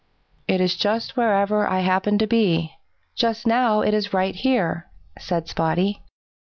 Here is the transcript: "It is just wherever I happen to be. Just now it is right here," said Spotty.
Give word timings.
"It 0.47 0.59
is 0.61 0.75
just 0.75 1.15
wherever 1.15 1.67
I 1.67 1.81
happen 1.81 2.17
to 2.17 2.25
be. 2.25 2.73
Just 3.13 3.45
now 3.45 3.81
it 3.81 3.93
is 3.93 4.15
right 4.15 4.33
here," 4.33 4.89
said 5.19 5.47
Spotty. 5.47 6.01